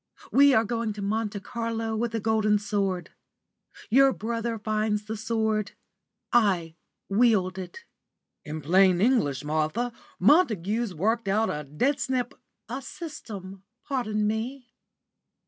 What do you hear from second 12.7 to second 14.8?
system, pardon me."